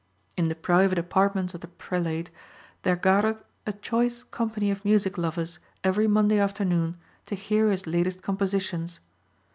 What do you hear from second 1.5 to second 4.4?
of the prelate there gathered a choice